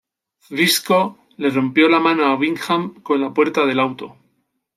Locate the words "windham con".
2.33-3.21